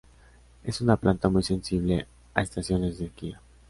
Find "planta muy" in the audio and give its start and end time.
0.97-1.43